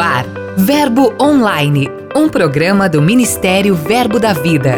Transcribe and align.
Ar, 0.00 0.24
Verbo 0.56 1.12
Online, 1.20 1.86
um 2.16 2.26
programa 2.26 2.88
do 2.88 3.02
Ministério 3.02 3.74
Verbo 3.74 4.18
da 4.18 4.32
Vida. 4.32 4.76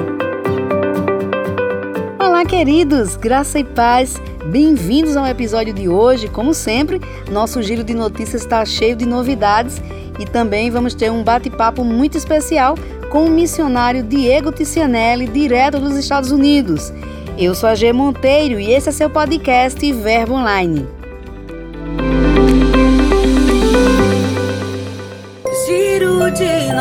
Olá, 2.18 2.44
queridos, 2.44 3.14
graça 3.14 3.60
e 3.60 3.62
paz. 3.62 4.20
Bem-vindos 4.46 5.16
ao 5.16 5.24
episódio 5.24 5.72
de 5.72 5.88
hoje. 5.88 6.26
Como 6.26 6.52
sempre, 6.52 7.00
nosso 7.30 7.62
giro 7.62 7.84
de 7.84 7.94
notícias 7.94 8.42
está 8.42 8.64
cheio 8.64 8.96
de 8.96 9.06
novidades 9.06 9.80
e 10.18 10.24
também 10.24 10.72
vamos 10.72 10.92
ter 10.92 11.12
um 11.12 11.22
bate-papo 11.22 11.84
muito 11.84 12.18
especial 12.18 12.74
com 13.08 13.26
o 13.26 13.30
missionário 13.30 14.02
Diego 14.02 14.50
Ticianelli, 14.50 15.28
direto 15.28 15.78
dos 15.78 15.96
Estados 15.96 16.32
Unidos. 16.32 16.92
Eu 17.38 17.54
sou 17.54 17.68
a 17.68 17.76
G 17.76 17.92
Monteiro 17.92 18.58
e 18.58 18.72
esse 18.72 18.88
é 18.88 18.92
seu 18.92 19.08
podcast 19.08 19.92
Verbo 19.92 20.34
Online. 20.34 21.01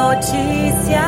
Notícias. 0.02 1.04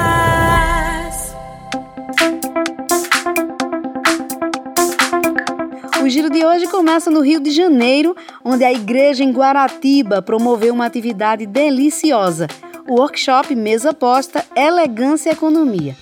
O 6.03 6.09
giro 6.09 6.29
de 6.29 6.45
hoje 6.45 6.67
começa 6.67 7.09
no 7.09 7.21
Rio 7.21 7.39
de 7.39 7.49
Janeiro, 7.49 8.15
onde 8.45 8.63
a 8.63 8.71
igreja 8.71 9.23
em 9.23 9.31
Guaratiba 9.31 10.21
promoveu 10.21 10.73
uma 10.73 10.85
atividade 10.85 11.48
deliciosa, 11.48 12.48
o 12.87 12.99
workshop 12.99 13.55
Mesa 13.55 13.93
Posta 13.93 14.45
Elegância 14.55 15.29
e 15.29 15.34
Economia. 15.34 15.95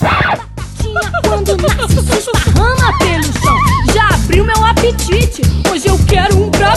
Quando 1.23 1.55
nasce, 1.58 1.96
se 1.96 2.32
pelo 2.99 3.23
chão. 3.23 3.58
Já 3.94 4.08
abriu 4.16 4.44
meu 4.44 4.66
apetite. 4.66 5.44
Hoje 5.71 5.88
eu 5.88 5.98
quero 6.08 6.44
um 6.44 6.52
pra 6.52 6.73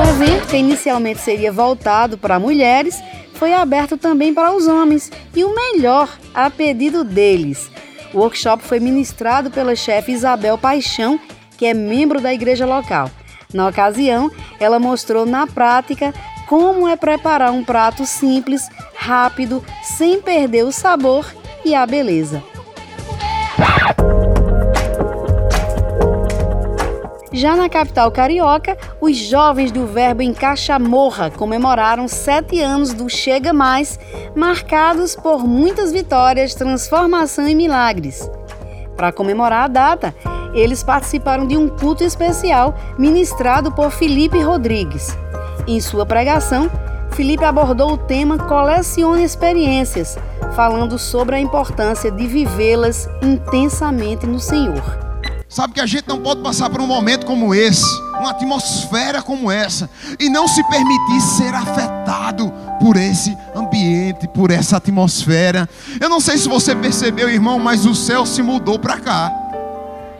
O 0.00 0.08
evento, 0.10 0.46
que 0.48 0.56
inicialmente 0.56 1.20
seria 1.20 1.50
voltado 1.50 2.18
para 2.18 2.38
mulheres, 2.38 3.02
foi 3.42 3.54
aberto 3.54 3.96
também 3.96 4.32
para 4.32 4.54
os 4.54 4.68
homens 4.68 5.10
e 5.34 5.42
o 5.42 5.52
melhor, 5.52 6.16
a 6.32 6.48
pedido 6.48 7.02
deles. 7.02 7.68
O 8.14 8.18
workshop 8.18 8.62
foi 8.62 8.78
ministrado 8.78 9.50
pela 9.50 9.74
chefe 9.74 10.12
Isabel 10.12 10.56
Paixão, 10.56 11.18
que 11.58 11.66
é 11.66 11.74
membro 11.74 12.20
da 12.20 12.32
igreja 12.32 12.64
local. 12.64 13.10
Na 13.52 13.66
ocasião, 13.66 14.30
ela 14.60 14.78
mostrou 14.78 15.26
na 15.26 15.44
prática 15.44 16.14
como 16.46 16.86
é 16.86 16.94
preparar 16.94 17.50
um 17.50 17.64
prato 17.64 18.06
simples, 18.06 18.68
rápido, 18.94 19.60
sem 19.82 20.22
perder 20.22 20.62
o 20.62 20.70
sabor 20.70 21.26
e 21.64 21.74
a 21.74 21.84
beleza. 21.84 22.51
Já 27.42 27.56
na 27.56 27.68
capital 27.68 28.08
carioca, 28.12 28.78
os 29.00 29.16
jovens 29.16 29.72
do 29.72 29.84
Verbo 29.84 30.22
em 30.22 30.32
Morra 30.78 31.28
comemoraram 31.28 32.06
sete 32.06 32.60
anos 32.60 32.94
do 32.94 33.08
Chega 33.08 33.52
Mais, 33.52 33.98
marcados 34.36 35.16
por 35.16 35.44
muitas 35.44 35.90
vitórias, 35.90 36.54
transformação 36.54 37.48
e 37.48 37.54
milagres. 37.56 38.30
Para 38.96 39.10
comemorar 39.10 39.64
a 39.64 39.66
data, 39.66 40.14
eles 40.54 40.84
participaram 40.84 41.44
de 41.44 41.56
um 41.56 41.68
culto 41.68 42.04
especial 42.04 42.76
ministrado 42.96 43.72
por 43.72 43.90
Felipe 43.90 44.40
Rodrigues. 44.40 45.18
Em 45.66 45.80
sua 45.80 46.06
pregação, 46.06 46.70
Felipe 47.10 47.44
abordou 47.44 47.94
o 47.94 47.98
tema 47.98 48.38
Colecione 48.38 49.24
Experiências, 49.24 50.16
falando 50.54 50.96
sobre 50.96 51.34
a 51.34 51.40
importância 51.40 52.08
de 52.08 52.24
vivê-las 52.24 53.08
intensamente 53.20 54.28
no 54.28 54.38
Senhor. 54.38 55.01
Sabe 55.52 55.74
que 55.74 55.80
a 55.82 55.86
gente 55.86 56.08
não 56.08 56.18
pode 56.18 56.40
passar 56.40 56.70
por 56.70 56.80
um 56.80 56.86
momento 56.86 57.26
como 57.26 57.54
esse, 57.54 57.84
uma 58.18 58.30
atmosfera 58.30 59.20
como 59.20 59.50
essa, 59.50 59.88
e 60.18 60.30
não 60.30 60.48
se 60.48 60.64
permitir 60.64 61.20
ser 61.20 61.54
afetado 61.54 62.50
por 62.80 62.96
esse 62.96 63.36
ambiente, 63.54 64.26
por 64.28 64.50
essa 64.50 64.78
atmosfera. 64.78 65.68
Eu 66.00 66.08
não 66.08 66.20
sei 66.20 66.38
se 66.38 66.48
você 66.48 66.74
percebeu, 66.74 67.28
irmão, 67.28 67.58
mas 67.58 67.84
o 67.84 67.94
céu 67.94 68.24
se 68.24 68.42
mudou 68.42 68.78
para 68.78 68.98
cá. 68.98 69.30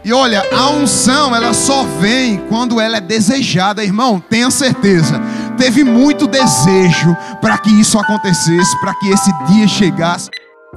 E 0.05 0.13
olha, 0.13 0.45
a 0.53 0.69
unção, 0.69 1.35
ela 1.35 1.55
só 1.55 1.83
vem 1.99 2.37
quando 2.51 2.79
ela 2.79 2.99
é 2.99 3.01
desejada, 3.01 3.83
irmão, 3.83 4.21
tenha 4.21 4.51
certeza. 4.51 5.19
Teve 5.57 5.83
muito 5.83 6.27
desejo 6.27 7.17
para 7.41 7.57
que 7.57 7.71
isso 7.71 7.99
acontecesse, 7.99 8.79
para 8.81 8.95
que 8.97 9.09
esse 9.09 9.33
dia 9.47 9.67
chegasse. 9.67 10.29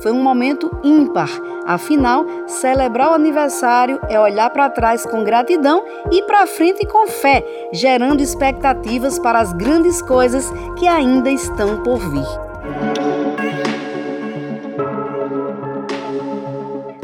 Foi 0.01 0.11
um 0.11 0.21
momento 0.21 0.69
ímpar. 0.83 1.29
Afinal, 1.65 2.25
celebrar 2.47 3.11
o 3.11 3.13
aniversário 3.13 3.99
é 4.09 4.19
olhar 4.19 4.49
para 4.49 4.69
trás 4.69 5.05
com 5.05 5.23
gratidão 5.23 5.83
e 6.11 6.21
para 6.23 6.45
frente 6.45 6.85
com 6.85 7.07
fé, 7.07 7.43
gerando 7.71 8.21
expectativas 8.21 9.17
para 9.17 9.39
as 9.39 9.53
grandes 9.53 10.01
coisas 10.01 10.51
que 10.77 10.85
ainda 10.85 11.31
estão 11.31 11.81
por 11.81 11.97
vir. 11.97 12.27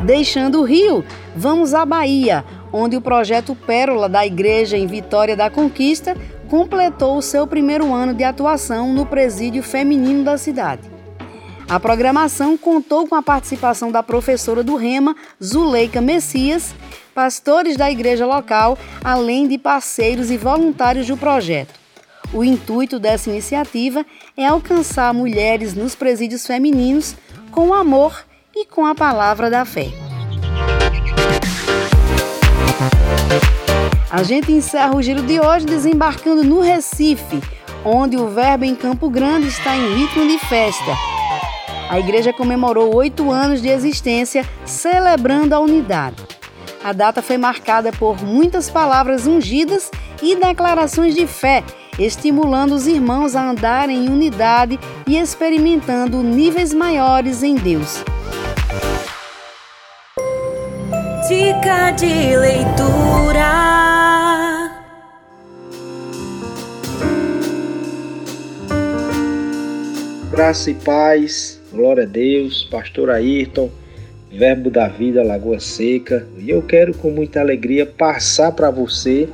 Deixando 0.04 0.60
o 0.60 0.64
Rio, 0.64 1.06
vamos 1.34 1.74
à 1.74 1.86
Bahia, 1.86 2.44
onde 2.74 2.98
o 2.98 3.02
projeto 3.02 3.56
Pérola 3.56 4.10
da 4.10 4.26
Igreja 4.26 4.76
em 4.76 4.86
Vitória 4.86 5.36
da 5.36 5.50
Conquista 5.50 6.16
completou 6.50 7.18
o 7.18 7.22
seu 7.22 7.48
primeiro 7.48 7.94
ano 7.94 8.14
de 8.14 8.26
atuação 8.26 8.92
no 8.92 9.06
presídio 9.06 9.64
feminino 9.64 10.26
da 10.26 10.38
cidade. 10.38 10.91
A 11.72 11.80
programação 11.80 12.58
contou 12.58 13.08
com 13.08 13.16
a 13.16 13.22
participação 13.24 13.94
da 13.94 14.04
professora 14.04 14.62
do 14.62 14.76
Rema, 14.76 15.16
Zuleika 15.42 16.02
Messias, 16.02 16.76
pastores 17.16 17.78
da 17.78 17.90
igreja 17.90 18.26
local, 18.26 18.78
além 19.02 19.48
de 19.48 19.58
parceiros 19.58 20.30
e 20.30 20.36
voluntários 20.36 21.08
do 21.08 21.16
projeto. 21.16 21.74
O 22.34 22.44
intuito 22.44 23.00
dessa 23.00 23.30
iniciativa 23.30 24.06
é 24.36 24.46
alcançar 24.46 25.14
mulheres 25.14 25.74
nos 25.74 25.96
presídios 25.96 26.46
femininos 26.46 27.16
com 27.52 27.74
amor 27.74 28.22
e 28.54 28.66
com 28.66 28.86
a 28.86 28.94
palavra 28.94 29.50
da 29.50 29.64
fé. 29.64 29.88
A 34.10 34.24
gente 34.24 34.52
encerra 34.52 34.94
o 34.94 35.02
giro 35.02 35.22
de 35.22 35.40
hoje 35.40 35.66
desembarcando 35.66 36.44
no 36.44 36.60
Recife, 36.60 37.42
onde 37.86 38.18
o 38.18 38.28
Verbo 38.28 38.66
em 38.66 38.76
Campo 38.76 39.10
Grande 39.10 39.48
está 39.48 39.78
em 39.78 39.96
ritmo 39.96 40.28
de 40.28 40.38
festa 40.38 41.11
a 41.92 42.00
igreja 42.00 42.32
comemorou 42.32 42.96
oito 42.96 43.30
anos 43.30 43.62
de 43.62 43.68
existência, 43.68 44.48
celebrando 44.66 45.54
a 45.54 45.60
unidade. 45.60 46.24
A 46.82 46.94
data 46.94 47.22
foi 47.22 47.38
marcada 47.38 47.92
por 47.92 48.24
muitas 48.24 48.70
palavras 48.70 49.28
ungidas 49.28 49.92
e 50.24 50.34
declarações 50.38 51.14
de 51.14 51.28
fé, 51.28 51.62
estimulando 52.00 52.72
os 52.72 52.88
irmãos 52.88 53.36
a 53.36 53.50
andarem 53.50 54.06
em 54.06 54.10
unidade 54.10 54.80
e 55.06 55.18
experimentando 55.18 56.24
níveis 56.24 56.74
maiores 56.74 57.44
em 57.44 57.56
Deus. 57.56 58.02
Dica 61.28 61.92
de 61.92 62.38
leitura. 62.38 63.52
Graça 70.32 70.72
e 70.72 70.76
paz 70.76 71.61
Glória 71.72 72.04
a 72.04 72.06
Deus, 72.06 72.68
Pastor 72.70 73.10
Ayrton, 73.10 73.70
Verbo 74.30 74.70
da 74.70 74.90
Vida, 74.90 75.24
Lagoa 75.24 75.58
Seca. 75.62 76.28
E 76.38 76.50
eu 76.50 76.62
quero 76.62 76.94
com 76.94 77.10
muita 77.10 77.40
alegria 77.40 77.86
passar 77.86 78.52
para 78.52 78.70
você, 78.70 79.30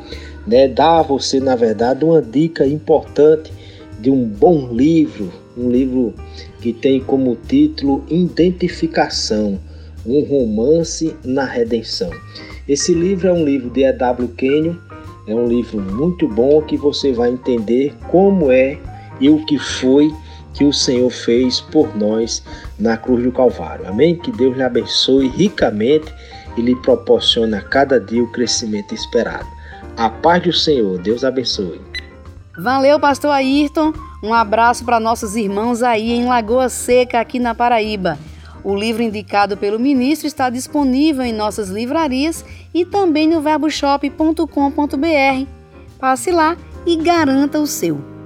né, 0.46 0.68
dar 0.68 1.00
a 1.00 1.02
você, 1.02 1.40
na 1.40 1.56
verdade, 1.56 2.06
uma 2.06 2.22
dica 2.22 2.64
importante 2.64 3.52
de 4.00 4.12
um 4.12 4.24
bom 4.24 4.72
livro, 4.72 5.34
um 5.58 5.72
livro 5.72 6.14
que 6.62 6.72
tem 6.72 7.00
como 7.00 7.36
título 7.36 8.06
Identificação, 8.08 9.60
um 10.06 10.22
romance 10.24 11.16
na 11.26 11.44
redenção. 11.44 12.12
Esse 12.70 12.94
livro 12.94 13.30
é 13.30 13.34
um 13.34 13.44
livro 13.44 13.72
de 13.72 13.84
E.W. 13.84 14.28
Kenyon, 14.38 14.76
é 15.28 15.34
um 15.34 15.48
livro 15.48 15.82
muito 15.82 16.28
bom 16.28 16.62
que 16.62 16.78
você 16.78 17.12
vai 17.12 17.32
entender 17.32 17.96
como 18.12 18.52
é 18.52 18.78
e 19.20 19.28
o 19.28 19.44
que 19.44 19.58
foi 19.58 20.12
que 20.58 20.66
o 20.66 20.74
Senhor 20.74 21.10
fez 21.12 21.62
por 21.62 21.96
nós 21.96 22.44
na 22.80 22.98
cruz 22.98 23.24
do 23.24 23.32
Calvário. 23.32 23.88
Amém? 23.88 24.16
Que 24.16 24.32
Deus 24.32 24.58
lhe 24.58 24.64
abençoe 24.64 25.28
ricamente 25.28 26.12
e 26.58 26.62
lhe 26.62 26.76
proporcione 26.78 27.54
a 27.54 27.62
cada 27.62 28.00
dia 28.00 28.24
o 28.24 28.32
crescimento 28.32 28.94
esperado. 28.94 29.48
A 29.96 30.10
paz 30.10 30.42
do 30.42 30.52
Senhor, 30.52 31.00
Deus 31.00 31.24
abençoe. 31.24 31.80
Valeu, 32.58 33.00
pastor 33.00 33.32
Ayrton. 33.32 33.94
Um 34.24 34.34
abraço 34.34 34.84
para 34.84 35.00
nossos 35.00 35.36
irmãos 35.36 35.84
aí 35.84 36.12
em 36.12 36.26
Lagoa 36.26 36.70
Seca, 36.70 37.20
aqui 37.20 37.38
na 37.38 37.54
Paraíba. 37.54 38.18
O 38.64 38.76
livro 38.76 39.04
indicado 39.04 39.56
pelo 39.56 39.80
ministro 39.80 40.28
está 40.28 40.50
disponível 40.50 41.24
em 41.24 41.32
nossas 41.32 41.70
livrarias 41.70 42.44
e 42.74 42.84
também 42.84 43.28
no 43.28 43.42
verboshop.com.br. 43.42 45.48
Passe 46.00 46.32
lá 46.32 46.58
e 46.86 46.96
garanta 46.96 47.60
o 47.60 47.68
seu. 47.68 48.17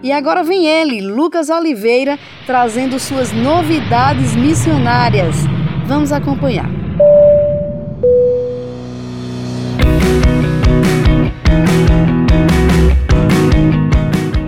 E 0.00 0.12
agora 0.12 0.44
vem 0.44 0.64
ele, 0.64 1.00
Lucas 1.00 1.50
Oliveira, 1.50 2.16
trazendo 2.46 3.00
suas 3.00 3.32
novidades 3.32 4.36
missionárias. 4.36 5.34
Vamos 5.86 6.12
acompanhar. 6.12 6.70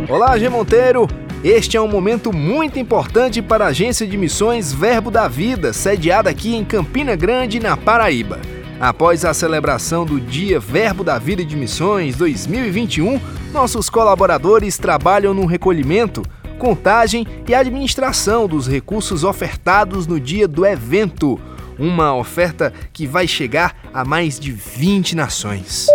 Olá, 0.09 0.39
G 0.39 0.49
Monteiro. 0.49 1.09
Este 1.43 1.77
é 1.77 1.81
um 1.81 1.89
momento 1.89 2.33
muito 2.33 2.79
importante 2.79 3.43
para 3.43 3.65
a 3.65 3.69
Agência 3.69 4.07
de 4.07 4.17
Missões 4.17 4.73
Verbo 4.73 5.11
da 5.11 5.27
Vida, 5.27 5.73
sediada 5.73 6.31
aqui 6.31 6.55
em 6.55 6.65
Campina 6.65 7.17
Grande, 7.17 7.59
na 7.59 7.77
Paraíba. 7.77 8.39
Após 8.81 9.27
a 9.27 9.35
celebração 9.35 10.07
do 10.07 10.19
Dia 10.19 10.59
Verbo 10.59 11.05
da 11.05 11.19
Vida 11.19 11.45
de 11.45 11.55
Missões 11.55 12.17
2021, 12.17 13.21
nossos 13.53 13.91
colaboradores 13.91 14.79
trabalham 14.79 15.35
no 15.35 15.45
recolhimento, 15.45 16.23
contagem 16.59 17.27
e 17.47 17.55
administração 17.55 18.49
dos 18.49 18.67
recursos 18.67 19.23
ofertados 19.23 20.07
no 20.07 20.19
dia 20.19 20.49
do 20.49 20.65
evento. 20.65 21.39
Uma 21.79 22.17
oferta 22.17 22.73
que 22.91 23.07
vai 23.07 23.29
chegar 23.29 23.77
a 23.93 24.03
mais 24.03 24.41
de 24.41 24.51
20 24.51 25.15
nações. 25.15 25.87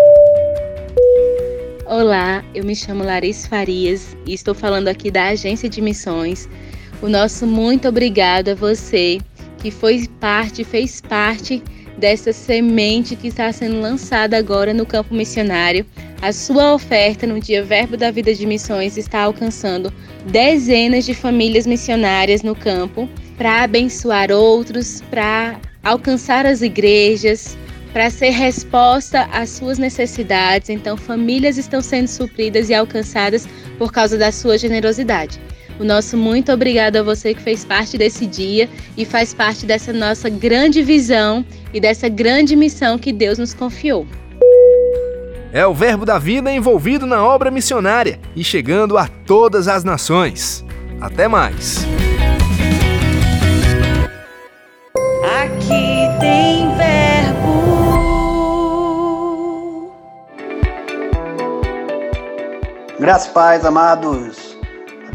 Olá, 1.88 2.46
eu 2.54 2.64
me 2.64 2.76
chamo 2.76 3.04
Larissa 3.04 3.50
Farias 3.50 4.16
e 4.28 4.34
estou 4.36 4.54
falando 4.54 4.90
aqui 4.90 5.10
da 5.10 5.30
Agência 5.30 5.68
de 5.68 5.82
Missões. 5.82 6.48
O 7.02 7.10
nosso 7.10 7.48
muito 7.48 7.88
obrigado 7.88 8.50
a 8.50 8.56
você 8.56 9.18
que 9.58 9.72
foi 9.72 10.08
parte, 10.20 10.64
fez 10.64 11.02
parte 11.02 11.64
dessa 12.06 12.32
semente 12.32 13.16
que 13.16 13.30
está 13.30 13.52
sendo 13.52 13.82
lançada 13.82 14.38
agora 14.38 14.76
no 14.76 14.86
campo 14.86 15.12
missionário. 15.12 15.84
A 16.22 16.32
sua 16.32 16.76
oferta 16.76 17.26
no 17.26 17.40
Dia 17.40 17.64
Verbo 17.64 17.98
da 17.98 18.12
Vida 18.12 18.32
de 18.32 18.46
Missões 18.46 18.96
está 18.96 19.22
alcançando 19.22 19.92
dezenas 20.24 21.04
de 21.04 21.16
famílias 21.16 21.66
missionárias 21.66 22.44
no 22.44 22.56
campo 22.56 23.10
para 23.36 23.64
abençoar 23.64 24.32
outros, 24.32 25.02
para 25.10 25.60
alcançar 25.84 26.46
as 26.46 26.62
igrejas, 26.62 27.58
para 27.92 28.12
ser 28.12 28.30
resposta 28.30 29.24
às 29.32 29.50
suas 29.50 29.80
necessidades. 29.80 30.70
Então, 30.70 30.96
famílias 30.96 31.58
estão 31.58 31.82
sendo 31.82 32.08
supridas 32.08 32.70
e 32.70 32.76
alcançadas 32.76 33.48
por 33.80 33.92
causa 33.92 34.16
da 34.16 34.32
sua 34.32 34.60
generosidade. 34.60 35.40
O 35.80 35.84
nosso 35.84 36.18
muito 36.18 36.52
obrigado 36.52 36.98
a 36.98 37.04
você 37.04 37.34
que 37.34 37.42
fez 37.42 37.66
parte 37.66 37.98
desse 37.98 38.26
dia 38.26 38.70
e 38.98 39.06
faz 39.06 39.34
parte 39.34 39.66
dessa 39.66 39.92
nossa 39.92 40.30
grande 40.30 40.82
visão 40.82 41.46
e 41.74 41.80
dessa 41.80 42.08
grande 42.08 42.56
missão 42.56 42.98
que 42.98 43.12
Deus 43.12 43.38
nos 43.38 43.54
confiou. 43.54 44.08
É 45.52 45.66
o 45.66 45.74
Verbo 45.74 46.06
da 46.06 46.20
Vida 46.20 46.52
envolvido 46.52 47.06
na 47.06 47.24
obra 47.26 47.50
missionária 47.50 48.20
e 48.36 48.44
chegando 48.44 48.98
a 48.98 49.08
todas 49.08 49.68
as 49.68 49.84
nações. 49.84 50.66
Até 51.00 51.28
mais! 51.28 51.86
Aqui 55.24 56.20
tem 56.20 56.56
Graças 63.06 63.28
paz, 63.28 63.66
amados. 63.66 64.45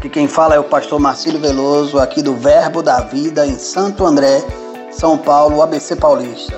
Aqui 0.01 0.09
quem 0.09 0.27
fala 0.27 0.55
é 0.55 0.59
o 0.59 0.63
pastor 0.63 0.99
Marcílio 0.99 1.39
Veloso, 1.39 1.99
aqui 1.99 2.23
do 2.23 2.33
Verbo 2.33 2.81
da 2.81 3.01
Vida 3.01 3.45
em 3.45 3.55
Santo 3.55 4.03
André, 4.03 4.43
São 4.89 5.15
Paulo, 5.15 5.61
ABC 5.61 5.95
Paulista. 5.95 6.57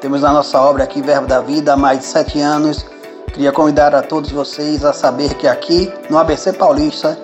Temos 0.00 0.24
a 0.24 0.32
nossa 0.32 0.58
obra 0.58 0.84
aqui, 0.84 1.02
Verbo 1.02 1.26
da 1.26 1.42
Vida, 1.42 1.74
há 1.74 1.76
mais 1.76 1.98
de 1.98 2.04
sete 2.06 2.40
anos. 2.40 2.86
Queria 3.34 3.52
convidar 3.52 3.94
a 3.94 4.00
todos 4.00 4.32
vocês 4.32 4.82
a 4.82 4.94
saber 4.94 5.34
que 5.34 5.46
aqui 5.46 5.92
no 6.08 6.16
ABC 6.16 6.54
Paulista 6.54 7.18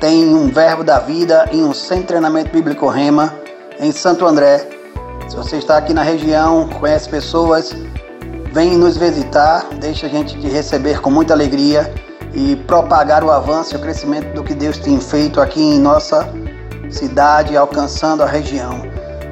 tem 0.00 0.34
um 0.34 0.48
Verbo 0.48 0.82
da 0.82 0.98
Vida 0.98 1.48
e 1.52 1.62
um 1.62 1.72
Centro 1.72 2.00
de 2.00 2.06
Treinamento 2.08 2.50
Bíblico 2.50 2.88
Rema 2.88 3.32
em 3.78 3.92
Santo 3.92 4.26
André. 4.26 4.68
Se 5.28 5.36
você 5.36 5.58
está 5.58 5.76
aqui 5.76 5.94
na 5.94 6.02
região, 6.02 6.68
conhece 6.70 7.08
pessoas, 7.08 7.72
vem 8.52 8.76
nos 8.76 8.96
visitar, 8.96 9.64
deixa 9.78 10.06
a 10.06 10.10
gente 10.10 10.36
te 10.40 10.48
receber 10.48 11.00
com 11.00 11.08
muita 11.08 11.34
alegria 11.34 11.88
e 12.38 12.54
propagar 12.54 13.24
o 13.24 13.32
avanço 13.32 13.74
e 13.74 13.76
o 13.76 13.80
crescimento 13.80 14.32
do 14.32 14.44
que 14.44 14.54
Deus 14.54 14.78
tem 14.78 15.00
feito 15.00 15.40
aqui 15.40 15.60
em 15.60 15.80
nossa 15.80 16.32
cidade, 16.88 17.56
alcançando 17.56 18.22
a 18.22 18.26
região. 18.26 18.80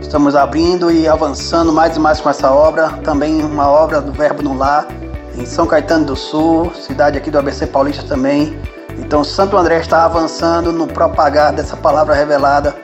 Estamos 0.00 0.34
abrindo 0.34 0.90
e 0.90 1.06
avançando 1.06 1.72
mais 1.72 1.96
e 1.96 2.00
mais 2.00 2.20
com 2.20 2.28
essa 2.28 2.50
obra, 2.50 2.88
também 3.04 3.44
uma 3.44 3.70
obra 3.70 4.00
do 4.00 4.12
Verbo 4.12 4.42
no 4.42 4.58
Lar, 4.58 4.88
em 5.36 5.46
São 5.46 5.68
Caetano 5.68 6.04
do 6.04 6.16
Sul, 6.16 6.72
cidade 6.74 7.16
aqui 7.16 7.30
do 7.30 7.38
ABC 7.38 7.68
Paulista 7.68 8.02
também. 8.02 8.58
Então, 8.98 9.22
Santo 9.22 9.56
André 9.56 9.78
está 9.78 10.04
avançando 10.04 10.72
no 10.72 10.88
propagar 10.88 11.52
dessa 11.52 11.76
palavra 11.76 12.12
revelada, 12.12 12.74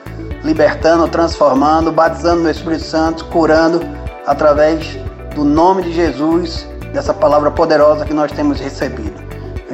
libertando, 0.41 1.05
transformando, 1.09 1.91
batizando 1.91 2.43
no 2.43 2.49
Espírito 2.49 2.85
Santo, 2.85 3.25
curando 3.25 3.81
através 4.25 4.97
do 5.35 5.43
nome 5.43 5.83
de 5.83 5.91
Jesus, 5.91 6.65
dessa 6.93 7.13
palavra 7.13 7.51
poderosa 7.51 8.05
que 8.05 8.13
nós 8.13 8.31
temos 8.31 8.61
recebido. 8.61 9.22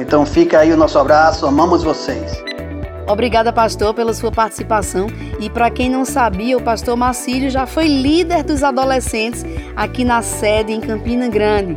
Então 0.00 0.24
fica 0.24 0.58
aí 0.58 0.72
o 0.72 0.76
nosso 0.76 0.98
abraço, 0.98 1.46
amamos 1.46 1.82
vocês. 1.84 2.42
Obrigada, 3.06 3.52
pastor, 3.52 3.92
pela 3.92 4.14
sua 4.14 4.32
participação. 4.32 5.08
E 5.38 5.50
para 5.50 5.70
quem 5.70 5.90
não 5.90 6.04
sabia, 6.04 6.56
o 6.56 6.62
pastor 6.62 6.96
Marcílio 6.96 7.50
já 7.50 7.66
foi 7.66 7.86
líder 7.86 8.42
dos 8.42 8.62
adolescentes 8.62 9.44
aqui 9.76 10.04
na 10.04 10.22
sede 10.22 10.72
em 10.72 10.80
Campina 10.80 11.28
Grande. 11.28 11.76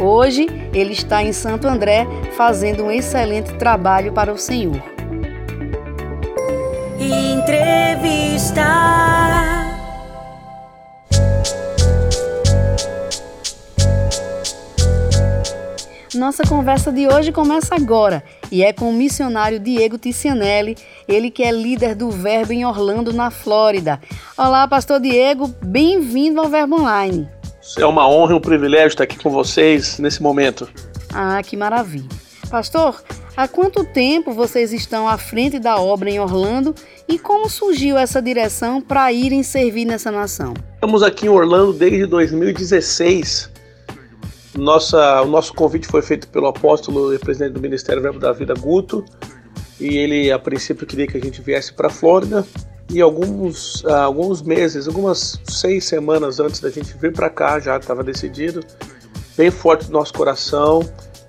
Hoje 0.00 0.46
ele 0.72 0.92
está 0.92 1.22
em 1.22 1.32
Santo 1.32 1.66
André 1.66 2.06
fazendo 2.36 2.84
um 2.84 2.90
excelente 2.90 3.54
trabalho 3.54 4.12
para 4.12 4.32
o 4.32 4.38
Senhor. 4.38 4.80
Entrevista. 7.00 8.62
Nossa 16.16 16.44
conversa 16.44 16.90
de 16.90 17.06
hoje 17.06 17.30
começa 17.30 17.74
agora 17.74 18.24
e 18.50 18.64
é 18.64 18.72
com 18.72 18.88
o 18.88 18.92
missionário 18.92 19.60
Diego 19.60 19.98
Ticianelli, 19.98 20.74
ele 21.06 21.30
que 21.30 21.42
é 21.42 21.52
líder 21.52 21.94
do 21.94 22.10
Verbo 22.10 22.54
em 22.54 22.64
Orlando, 22.64 23.12
na 23.12 23.30
Flórida. 23.30 24.00
Olá, 24.36 24.66
pastor 24.66 24.98
Diego, 24.98 25.46
bem-vindo 25.62 26.40
ao 26.40 26.48
Verbo 26.48 26.80
Online. 26.80 27.28
É 27.76 27.84
uma 27.84 28.08
honra 28.08 28.32
e 28.32 28.34
um 28.34 28.40
privilégio 28.40 28.88
estar 28.88 29.04
aqui 29.04 29.18
com 29.18 29.28
vocês 29.28 29.98
nesse 29.98 30.22
momento. 30.22 30.66
Ah, 31.12 31.42
que 31.42 31.54
maravilha. 31.54 32.08
Pastor, 32.48 33.02
há 33.36 33.46
quanto 33.46 33.84
tempo 33.84 34.32
vocês 34.32 34.72
estão 34.72 35.06
à 35.06 35.18
frente 35.18 35.58
da 35.58 35.78
obra 35.78 36.08
em 36.08 36.18
Orlando 36.18 36.74
e 37.06 37.18
como 37.18 37.50
surgiu 37.50 37.98
essa 37.98 38.22
direção 38.22 38.80
para 38.80 39.12
irem 39.12 39.42
servir 39.42 39.84
nessa 39.84 40.10
nação? 40.10 40.54
Estamos 40.76 41.02
aqui 41.02 41.26
em 41.26 41.28
Orlando 41.28 41.74
desde 41.74 42.06
2016 42.06 43.55
nossa, 44.56 45.22
o 45.22 45.26
nosso 45.26 45.52
convite 45.54 45.86
foi 45.86 46.02
feito 46.02 46.28
pelo 46.28 46.46
apóstolo 46.46 47.14
e 47.14 47.18
presidente 47.18 47.52
do 47.52 47.60
Ministério 47.60 48.02
Verbo 48.02 48.18
da 48.18 48.32
Vida, 48.32 48.54
Guto, 48.54 49.04
e 49.78 49.98
ele 49.98 50.32
a 50.32 50.38
princípio 50.38 50.86
queria 50.86 51.06
que 51.06 51.16
a 51.16 51.20
gente 51.20 51.40
viesse 51.42 51.72
para 51.72 51.88
a 51.88 51.90
Flórida. 51.90 52.46
E 52.88 53.00
alguns, 53.00 53.82
uh, 53.82 53.90
alguns 53.90 54.42
meses, 54.42 54.86
algumas 54.86 55.40
seis 55.44 55.84
semanas 55.84 56.38
antes 56.38 56.60
da 56.60 56.70
gente 56.70 56.96
vir 56.96 57.12
para 57.12 57.28
cá, 57.28 57.58
já 57.58 57.76
estava 57.76 58.02
decidido, 58.04 58.64
bem 59.36 59.50
forte 59.50 59.86
do 59.86 59.92
nosso 59.92 60.14
coração, 60.14 60.80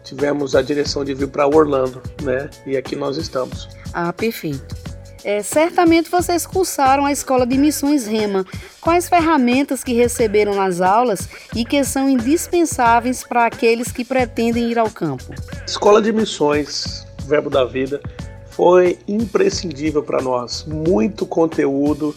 tivemos 0.03 0.55
a 0.55 0.61
direção 0.61 1.03
de 1.03 1.15
vir 1.15 1.27
para 1.27 1.47
Orlando, 1.47 2.01
né? 2.21 2.49
E 2.65 2.77
aqui 2.77 2.95
nós 2.95 3.17
estamos. 3.17 3.67
Ah, 3.91 4.13
perfeito. 4.13 4.86
É, 5.23 5.41
certamente 5.41 6.09
vocês 6.09 6.45
cursaram 6.45 7.05
a 7.05 7.11
Escola 7.11 7.45
de 7.45 7.57
Missões 7.57 8.05
Rema. 8.05 8.45
Quais 8.79 9.09
ferramentas 9.09 9.83
que 9.83 9.93
receberam 9.93 10.55
nas 10.55 10.81
aulas 10.81 11.27
e 11.55 11.65
que 11.65 11.83
são 11.83 12.09
indispensáveis 12.09 13.23
para 13.23 13.45
aqueles 13.45 13.91
que 13.91 14.05
pretendem 14.05 14.69
ir 14.69 14.79
ao 14.79 14.89
campo? 14.89 15.25
Escola 15.65 16.01
de 16.01 16.11
Missões, 16.13 17.05
Verbo 17.25 17.49
da 17.49 17.65
Vida, 17.65 18.01
foi 18.49 18.97
imprescindível 19.07 20.01
para 20.01 20.21
nós. 20.21 20.65
Muito 20.65 21.25
conteúdo, 21.25 22.15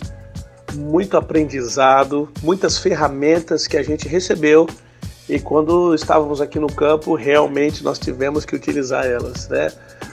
muito 0.74 1.16
aprendizado, 1.16 2.30
muitas 2.42 2.78
ferramentas 2.78 3.66
que 3.66 3.76
a 3.76 3.82
gente 3.82 4.06
recebeu 4.06 4.66
e 5.30 5.38
quando 5.38 5.94
estávamos 5.94 6.40
aqui 6.40 6.58
no 6.58 6.66
campo, 6.66 7.14
realmente 7.14 7.84
nós 7.84 8.00
tivemos 8.00 8.44
que 8.44 8.56
utilizar 8.56 9.06
elas, 9.06 9.48
né? 9.48 9.70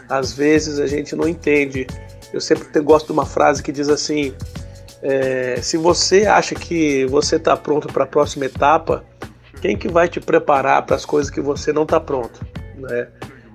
Às 0.07 0.31
vezes 0.31 0.77
a 0.77 0.85
gente 0.85 1.15
não 1.15 1.27
entende 1.27 1.87
eu 2.33 2.41
sempre 2.41 2.79
gosto 2.81 3.07
de 3.07 3.11
uma 3.13 3.25
frase 3.25 3.63
que 3.63 3.71
diz 3.71 3.89
assim: 3.89 4.33
é, 5.01 5.59
se 5.61 5.77
você 5.77 6.25
acha 6.25 6.55
que 6.55 7.05
você 7.05 7.35
está 7.35 7.55
pronto 7.55 7.87
para 7.87 8.03
a 8.03 8.07
próxima 8.07 8.45
etapa, 8.45 9.03
quem 9.61 9.77
que 9.77 9.87
vai 9.87 10.07
te 10.07 10.19
preparar 10.19 10.85
para 10.85 10.95
as 10.95 11.05
coisas 11.05 11.31
que 11.31 11.41
você 11.41 11.71
não 11.71 11.83
está 11.83 11.99
pronto? 11.99 12.45
Né? 12.77 13.07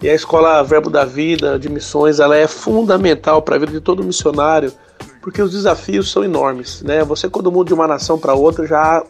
E 0.02 0.08
a 0.08 0.14
escola 0.14 0.62
Verbo 0.64 0.90
da 0.90 1.04
Vida 1.04 1.58
de 1.58 1.68
Missões 1.68 2.18
ela 2.18 2.36
é 2.36 2.48
fundamental 2.48 3.40
para 3.40 3.56
a 3.56 3.58
vida 3.58 3.72
de 3.72 3.80
todo 3.80 4.02
missionário, 4.02 4.72
porque 5.20 5.40
os 5.40 5.52
desafios 5.52 6.10
são 6.10 6.24
enormes. 6.24 6.82
Né? 6.82 7.04
Você, 7.04 7.28
quando 7.28 7.52
muda 7.52 7.68
de 7.68 7.74
uma 7.74 7.86
nação 7.86 8.18
para 8.18 8.34
outra, 8.34 8.66
já 8.66 8.98
há 8.98 9.04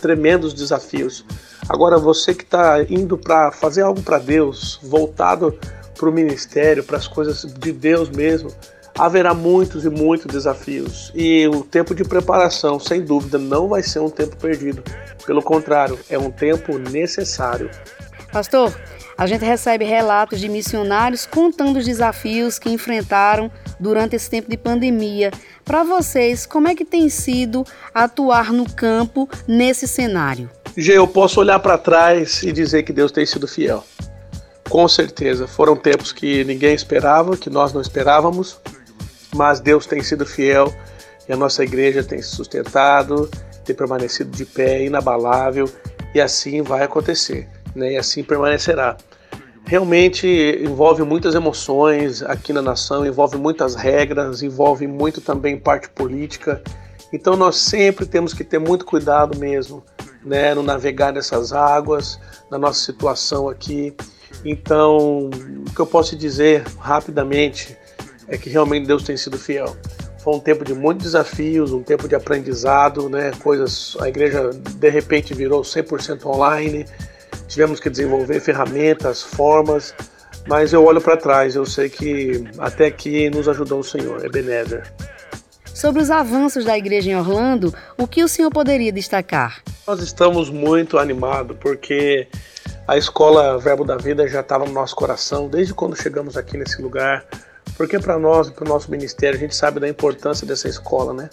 tremendos 0.00 0.54
desafios. 0.54 1.24
Agora, 1.68 1.98
você 1.98 2.34
que 2.34 2.44
está 2.44 2.82
indo 2.88 3.18
para 3.18 3.52
fazer 3.52 3.82
algo 3.82 4.00
para 4.00 4.18
Deus, 4.18 4.80
voltado 4.82 5.54
para 5.98 6.08
o 6.08 6.12
ministério, 6.12 6.82
para 6.82 6.96
as 6.96 7.06
coisas 7.06 7.42
de 7.42 7.72
Deus 7.72 8.08
mesmo, 8.08 8.50
haverá 8.98 9.32
muitos 9.32 9.84
e 9.84 9.88
muitos 9.88 10.26
desafios. 10.26 11.12
E 11.14 11.46
o 11.48 11.62
tempo 11.62 11.94
de 11.94 12.04
preparação, 12.04 12.80
sem 12.80 13.02
dúvida, 13.02 13.38
não 13.38 13.68
vai 13.68 13.82
ser 13.82 14.00
um 14.00 14.10
tempo 14.10 14.36
perdido. 14.36 14.82
Pelo 15.24 15.40
contrário, 15.40 15.98
é 16.10 16.18
um 16.18 16.30
tempo 16.30 16.76
necessário. 16.78 17.70
Pastor, 18.32 18.74
a 19.16 19.26
gente 19.26 19.44
recebe 19.44 19.84
relatos 19.84 20.40
de 20.40 20.48
missionários 20.48 21.26
contando 21.26 21.78
os 21.78 21.84
desafios 21.84 22.58
que 22.58 22.70
enfrentaram 22.70 23.50
durante 23.80 24.16
esse 24.16 24.28
tempo 24.28 24.50
de 24.50 24.56
pandemia. 24.56 25.30
Para 25.64 25.82
vocês, 25.84 26.44
como 26.44 26.68
é 26.68 26.74
que 26.74 26.84
tem 26.84 27.08
sido 27.08 27.64
atuar 27.94 28.52
no 28.52 28.68
campo 28.68 29.28
nesse 29.46 29.86
cenário? 29.86 30.50
Gê, 30.76 30.96
eu 30.96 31.06
posso 31.06 31.40
olhar 31.40 31.58
para 31.58 31.78
trás 31.78 32.42
e 32.42 32.52
dizer 32.52 32.82
que 32.82 32.92
Deus 32.92 33.10
tem 33.10 33.26
sido 33.26 33.48
fiel. 33.48 33.84
Com 34.68 34.86
certeza, 34.86 35.46
foram 35.46 35.74
tempos 35.74 36.12
que 36.12 36.44
ninguém 36.44 36.74
esperava, 36.74 37.36
que 37.36 37.48
nós 37.48 37.72
não 37.72 37.80
esperávamos, 37.80 38.60
mas 39.34 39.60
Deus 39.60 39.86
tem 39.86 40.02
sido 40.02 40.24
fiel 40.24 40.72
e 41.28 41.32
a 41.32 41.36
nossa 41.36 41.62
igreja 41.62 42.02
tem 42.02 42.20
se 42.22 42.28
sustentado, 42.28 43.28
tem 43.64 43.76
permanecido 43.76 44.30
de 44.30 44.44
pé, 44.44 44.84
inabalável, 44.84 45.70
e 46.14 46.20
assim 46.20 46.62
vai 46.62 46.82
acontecer, 46.82 47.46
né? 47.74 47.92
e 47.92 47.96
assim 47.96 48.24
permanecerá. 48.24 48.96
Realmente 49.64 50.26
envolve 50.62 51.02
muitas 51.02 51.34
emoções 51.34 52.22
aqui 52.22 52.54
na 52.54 52.62
nação, 52.62 53.04
envolve 53.04 53.36
muitas 53.36 53.74
regras, 53.74 54.42
envolve 54.42 54.86
muito 54.86 55.20
também 55.20 55.58
parte 55.58 55.90
política. 55.90 56.62
Então 57.12 57.36
nós 57.36 57.56
sempre 57.56 58.06
temos 58.06 58.32
que 58.32 58.42
ter 58.42 58.58
muito 58.58 58.86
cuidado 58.86 59.38
mesmo, 59.38 59.84
né, 60.24 60.54
no 60.54 60.62
navegar 60.62 61.12
nessas 61.12 61.52
águas, 61.52 62.18
na 62.50 62.56
nossa 62.56 62.80
situação 62.80 63.48
aqui. 63.48 63.94
Então, 64.44 65.28
o 65.66 65.74
que 65.74 65.80
eu 65.80 65.86
posso 65.86 66.16
dizer 66.16 66.64
rapidamente 66.78 67.76
é 68.28 68.36
que 68.36 68.50
realmente 68.50 68.86
Deus 68.86 69.02
tem 69.02 69.16
sido 69.16 69.38
fiel. 69.38 69.76
Foi 70.18 70.34
um 70.34 70.40
tempo 70.40 70.64
de 70.64 70.74
muitos 70.74 71.04
desafios, 71.04 71.72
um 71.72 71.82
tempo 71.82 72.08
de 72.08 72.14
aprendizado, 72.14 73.08
né? 73.08 73.30
Coisas, 73.42 73.96
a 74.00 74.08
igreja 74.08 74.50
de 74.50 74.88
repente 74.90 75.32
virou 75.32 75.62
100% 75.62 76.26
online. 76.26 76.84
Tivemos 77.46 77.80
que 77.80 77.88
desenvolver 77.88 78.40
ferramentas, 78.40 79.22
formas, 79.22 79.94
mas 80.46 80.72
eu 80.72 80.84
olho 80.84 81.00
para 81.00 81.16
trás, 81.16 81.56
eu 81.56 81.64
sei 81.64 81.88
que 81.88 82.44
até 82.58 82.86
aqui 82.86 83.30
nos 83.30 83.48
ajudou 83.48 83.80
o 83.80 83.84
Senhor, 83.84 84.24
Ebenezer. 84.24 84.92
Sobre 85.74 86.02
os 86.02 86.10
avanços 86.10 86.64
da 86.64 86.76
igreja 86.76 87.10
em 87.10 87.16
Orlando, 87.16 87.72
o 87.96 88.06
que 88.06 88.24
o 88.24 88.28
senhor 88.28 88.50
poderia 88.50 88.90
destacar? 88.90 89.62
Nós 89.86 90.00
estamos 90.00 90.50
muito 90.50 90.98
animados 90.98 91.56
porque 91.60 92.26
a 92.86 92.96
escola 92.96 93.56
Verbo 93.58 93.84
da 93.84 93.96
Vida 93.96 94.26
já 94.26 94.40
estava 94.40 94.64
no 94.66 94.72
nosso 94.72 94.96
coração 94.96 95.48
desde 95.48 95.72
quando 95.72 95.94
chegamos 95.94 96.36
aqui 96.36 96.56
nesse 96.56 96.82
lugar. 96.82 97.24
Porque 97.78 97.96
para 97.96 98.18
nós, 98.18 98.50
para 98.50 98.64
o 98.64 98.68
nosso 98.68 98.90
ministério, 98.90 99.38
a 99.38 99.40
gente 99.40 99.54
sabe 99.54 99.78
da 99.78 99.88
importância 99.88 100.44
dessa 100.44 100.68
escola, 100.68 101.14
né? 101.14 101.30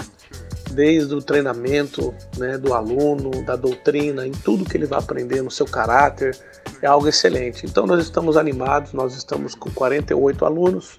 Desde 0.69 1.15
o 1.15 1.21
treinamento 1.21 2.13
né, 2.37 2.55
do 2.55 2.71
aluno, 2.73 3.43
da 3.43 3.55
doutrina, 3.55 4.27
em 4.27 4.31
tudo 4.31 4.63
que 4.63 4.77
ele 4.77 4.85
vai 4.85 4.99
aprender, 4.99 5.41
no 5.41 5.49
seu 5.49 5.65
caráter, 5.65 6.37
é 6.83 6.85
algo 6.85 7.07
excelente. 7.07 7.65
Então 7.65 7.87
nós 7.87 7.99
estamos 8.03 8.37
animados, 8.37 8.93
nós 8.93 9.15
estamos 9.15 9.55
com 9.55 9.71
48 9.71 10.45
alunos, 10.45 10.97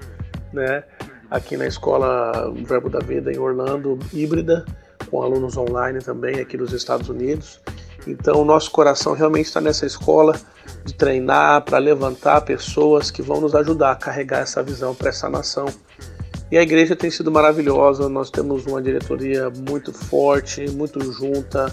né? 0.52 0.82
Aqui 1.30 1.56
na 1.56 1.66
escola 1.66 2.52
Verbo 2.64 2.90
da 2.90 2.98
Vida 2.98 3.32
em 3.32 3.38
Orlando, 3.38 3.98
híbrida, 4.12 4.64
com 5.08 5.22
alunos 5.22 5.56
online 5.56 6.00
também 6.00 6.40
aqui 6.40 6.56
dos 6.56 6.72
Estados 6.72 7.08
Unidos. 7.08 7.60
Então, 8.06 8.40
o 8.40 8.44
nosso 8.44 8.70
coração 8.70 9.12
realmente 9.14 9.46
está 9.46 9.60
nessa 9.60 9.84
escola 9.84 10.38
de 10.84 10.94
treinar 10.94 11.62
para 11.62 11.78
levantar 11.78 12.40
pessoas 12.42 13.10
que 13.10 13.22
vão 13.22 13.40
nos 13.40 13.54
ajudar 13.54 13.92
a 13.92 13.96
carregar 13.96 14.40
essa 14.40 14.62
visão 14.62 14.94
para 14.94 15.08
essa 15.08 15.28
nação. 15.28 15.66
E 16.50 16.56
a 16.56 16.62
igreja 16.62 16.94
tem 16.94 17.10
sido 17.10 17.30
maravilhosa, 17.30 18.08
nós 18.08 18.30
temos 18.30 18.66
uma 18.66 18.80
diretoria 18.80 19.50
muito 19.68 19.92
forte, 19.92 20.70
muito 20.70 21.00
junta, 21.12 21.66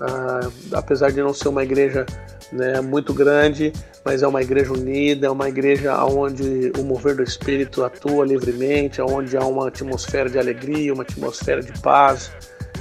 uh, 0.00 0.52
apesar 0.72 1.10
de 1.10 1.22
não 1.22 1.32
ser 1.32 1.48
uma 1.48 1.62
igreja 1.62 2.04
né, 2.52 2.82
muito 2.82 3.14
grande, 3.14 3.72
mas 4.04 4.22
é 4.22 4.28
uma 4.28 4.42
igreja 4.42 4.72
unida, 4.72 5.26
é 5.26 5.30
uma 5.30 5.48
igreja 5.48 6.04
onde 6.04 6.70
o 6.78 6.82
mover 6.82 7.16
do 7.16 7.22
Espírito 7.22 7.82
atua 7.82 8.26
livremente, 8.26 9.00
onde 9.00 9.38
há 9.38 9.44
uma 9.44 9.68
atmosfera 9.68 10.28
de 10.28 10.38
alegria, 10.38 10.92
uma 10.92 11.02
atmosfera 11.02 11.62
de 11.62 11.72
paz, 11.80 12.30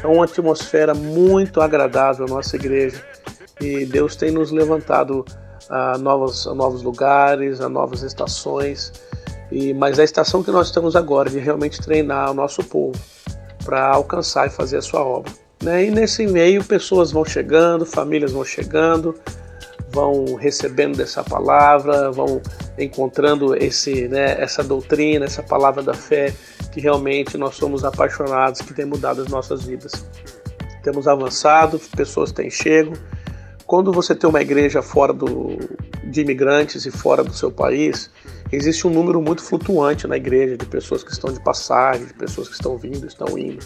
é 0.03 0.07
uma 0.07 0.25
atmosfera 0.25 0.93
muito 0.93 1.61
agradável 1.61 2.25
a 2.25 2.29
nossa 2.29 2.55
igreja 2.55 3.03
e 3.59 3.85
Deus 3.85 4.15
tem 4.15 4.31
nos 4.31 4.51
levantado 4.51 5.25
a 5.69 5.97
novos, 5.97 6.47
a 6.47 6.53
novos 6.53 6.81
lugares, 6.81 7.61
a 7.61 7.69
novas 7.69 8.01
estações. 8.01 8.91
E 9.51 9.73
mas 9.73 9.99
a 9.99 10.03
estação 10.03 10.43
que 10.43 10.51
nós 10.51 10.67
estamos 10.67 10.95
agora 10.95 11.29
de 11.29 11.39
realmente 11.39 11.81
treinar 11.81 12.31
o 12.31 12.33
nosso 12.33 12.63
povo 12.63 12.97
para 13.65 13.87
alcançar 13.87 14.47
e 14.47 14.49
fazer 14.49 14.77
a 14.77 14.81
sua 14.81 15.03
obra. 15.03 15.31
Né? 15.61 15.85
E 15.85 15.91
nesse 15.91 16.25
meio 16.25 16.63
pessoas 16.63 17.11
vão 17.11 17.25
chegando, 17.25 17.85
famílias 17.85 18.31
vão 18.31 18.45
chegando, 18.45 19.15
vão 19.91 20.36
recebendo 20.36 20.98
dessa 20.98 21.24
palavra, 21.24 22.12
vão 22.12 22.41
encontrando 22.77 23.55
esse, 23.55 24.08
né, 24.08 24.41
essa 24.41 24.63
doutrina, 24.63 25.25
essa 25.25 25.43
palavra 25.43 25.81
da 25.81 25.93
fé 25.93 26.34
que 26.72 26.79
realmente 26.79 27.38
nós 27.38 27.55
somos 27.55 27.84
apaixonados, 27.84 28.62
que 28.62 28.74
tem 28.74 28.86
mudado 28.86 29.22
as 29.22 29.27
nossas 29.27 29.63
vidas. 29.63 30.05
Temos 30.84 31.08
avançado, 31.08 31.79
pessoas 31.96 32.31
têm 32.31 32.50
chego. 32.50 32.93
Quando 33.65 33.91
você 33.91 34.15
tem 34.15 34.29
uma 34.29 34.41
igreja 34.41 34.81
fora 34.81 35.13
do, 35.13 35.58
de 36.05 36.22
imigrantes 36.22 36.86
e 36.86 36.91
fora 36.91 37.24
do 37.24 37.34
seu 37.34 37.51
país, 37.51 38.10
existe 38.51 38.88
um 38.88 38.89
número 38.89 39.22
muito 39.22 39.43
flutuante 39.43 40.08
na 40.08 40.17
igreja 40.17 40.58
de 40.58 40.65
pessoas 40.65 41.03
que 41.03 41.12
estão 41.12 41.31
de 41.31 41.39
passagem, 41.43 42.05
de 42.05 42.13
pessoas 42.13 42.48
que 42.48 42.55
estão 42.55 42.77
vindo, 42.77 43.05
estão 43.05 43.38
indo. 43.38 43.65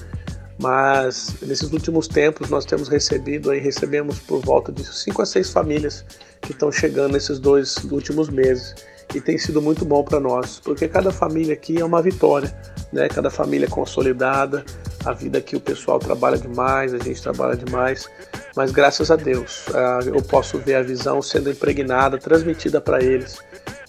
Mas 0.59 1.35
nesses 1.41 1.71
últimos 1.71 2.07
tempos 2.07 2.49
nós 2.49 2.65
temos 2.65 2.87
recebido 2.87 3.49
aí 3.49 3.59
recebemos 3.59 4.19
por 4.19 4.39
volta 4.39 4.71
de 4.71 4.85
cinco 4.85 5.21
a 5.21 5.25
seis 5.25 5.49
famílias 5.51 6.05
que 6.41 6.51
estão 6.51 6.71
chegando 6.71 7.13
nesses 7.13 7.39
dois 7.39 7.77
últimos 7.85 8.29
meses 8.29 8.75
e 9.15 9.21
tem 9.21 9.37
sido 9.37 9.61
muito 9.61 9.85
bom 9.85 10.03
para 10.03 10.19
nós, 10.19 10.59
porque 10.59 10.87
cada 10.87 11.11
família 11.11 11.53
aqui 11.53 11.79
é 11.79 11.85
uma 11.85 12.01
vitória, 12.01 12.53
né? 12.91 13.07
Cada 13.07 13.29
família 13.29 13.65
é 13.65 13.69
consolidada, 13.69 14.63
a 15.05 15.11
vida 15.11 15.37
aqui 15.37 15.55
o 15.55 15.59
pessoal 15.59 15.99
trabalha 15.99 16.37
demais, 16.37 16.93
a 16.93 16.97
gente 16.97 17.21
trabalha 17.21 17.55
demais, 17.55 18.09
mas 18.55 18.71
graças 18.71 19.11
a 19.11 19.15
Deus 19.15 19.65
eu 20.05 20.21
posso 20.23 20.57
ver 20.59 20.75
a 20.75 20.81
visão 20.81 21.21
sendo 21.21 21.49
impregnada, 21.49 22.17
transmitida 22.17 22.81
para 22.81 23.03
eles 23.03 23.37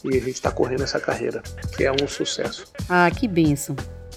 e 0.02 0.08
a 0.08 0.20
gente 0.20 0.34
está 0.34 0.50
correndo 0.50 0.82
essa 0.82 1.00
carreira, 1.00 1.42
que 1.76 1.84
é 1.84 1.92
um 1.92 2.06
sucesso. 2.06 2.66
Ah, 2.88 3.10
que 3.10 3.26
bênção! 3.26 3.74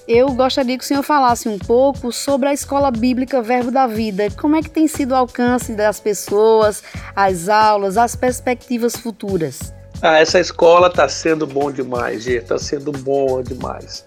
Eu 0.08 0.32
gostaria 0.32 0.78
que 0.78 0.84
o 0.86 0.88
senhor 0.88 1.04
falasse 1.04 1.50
um 1.50 1.60
pouco 1.60 2.14
sobre 2.14 2.48
a 2.48 2.54
escola 2.54 2.90
bíblica 2.90 3.42
Verbo 3.42 3.72
da 3.72 3.86
Vida. 3.88 4.30
Como 4.38 4.56
é 4.56 4.62
que 4.62 4.70
tem 4.70 4.88
sido 4.88 5.12
o 5.12 5.16
alcance 5.16 5.74
das 5.74 6.00
pessoas, 6.00 6.82
as 7.14 7.50
aulas, 7.50 7.98
as 7.98 8.16
perspectivas 8.16 8.96
futuras? 8.96 9.74
Ah, 10.02 10.20
essa 10.20 10.40
escola 10.40 10.88
está 10.88 11.10
sendo 11.10 11.46
bom 11.46 11.70
demais, 11.70 12.24
gente, 12.24 12.44
está 12.44 12.58
sendo 12.58 12.94
bom 12.94 13.42
demais. 13.42 14.06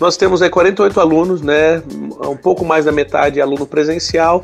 Nós 0.00 0.16
temos 0.16 0.40
aí 0.40 0.48
48 0.48 0.98
alunos, 0.98 1.42
né? 1.42 1.82
Um 2.24 2.36
pouco 2.36 2.64
mais 2.64 2.86
da 2.86 2.92
metade 2.92 3.38
é 3.38 3.42
aluno 3.42 3.66
presencial 3.66 4.42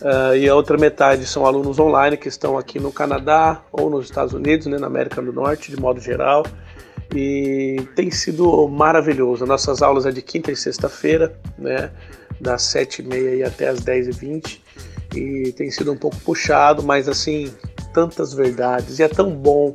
uh, 0.00 0.34
e 0.34 0.48
a 0.48 0.54
outra 0.54 0.78
metade 0.78 1.26
são 1.26 1.44
alunos 1.44 1.78
online 1.78 2.16
que 2.16 2.28
estão 2.28 2.56
aqui 2.56 2.80
no 2.80 2.90
Canadá 2.90 3.60
ou 3.70 3.90
nos 3.90 4.06
Estados 4.06 4.32
Unidos, 4.32 4.68
né? 4.68 4.78
Na 4.78 4.86
América 4.86 5.20
do 5.20 5.34
Norte, 5.34 5.70
de 5.70 5.78
modo 5.78 6.00
geral. 6.00 6.46
E 7.14 7.86
tem 7.94 8.10
sido 8.10 8.68
maravilhoso. 8.68 9.46
Nossas 9.46 9.82
aulas 9.82 10.06
é 10.06 10.12
de 10.12 10.22
quinta 10.22 10.52
e 10.52 10.56
sexta-feira, 10.56 11.36
né? 11.58 11.90
Das 12.40 12.62
7h30 12.62 13.46
até 13.46 13.68
as 13.68 13.80
10h20. 13.80 14.60
E 15.14 15.52
tem 15.52 15.70
sido 15.70 15.92
um 15.92 15.96
pouco 15.96 16.16
puxado, 16.20 16.82
mas 16.82 17.08
assim, 17.08 17.52
tantas 17.92 18.32
verdades. 18.32 18.98
E 18.98 19.02
é 19.02 19.08
tão 19.08 19.30
bom 19.30 19.74